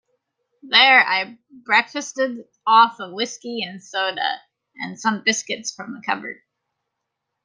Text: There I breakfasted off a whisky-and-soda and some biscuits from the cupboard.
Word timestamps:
There 0.63 0.99
I 1.05 1.37
breakfasted 1.63 2.45
off 2.65 2.99
a 2.99 3.11
whisky-and-soda 3.13 4.41
and 4.77 4.99
some 4.99 5.21
biscuits 5.23 5.71
from 5.75 5.93
the 5.93 6.01
cupboard. 6.03 6.39